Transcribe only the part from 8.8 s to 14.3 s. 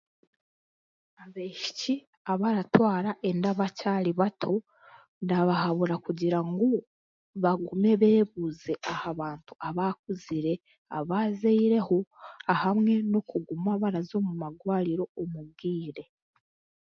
aha bantu abaakuzire abaazaireho hamwe n'okuguma baraza